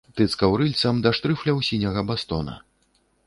[0.19, 2.59] Тыцкаў рыльцам да штрыфляў сіняга бастона.